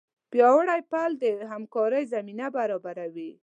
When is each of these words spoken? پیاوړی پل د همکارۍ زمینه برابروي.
پیاوړی 0.31 0.81
پل 0.91 1.11
د 1.23 1.25
همکارۍ 1.51 2.03
زمینه 2.13 2.47
برابروي. 2.57 3.31